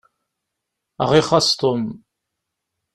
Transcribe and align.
Ad 1.03 1.03
aɣ-ixaṣ 1.05 1.45
Tom. 1.61 1.83